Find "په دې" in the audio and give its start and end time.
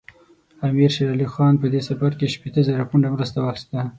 1.61-1.81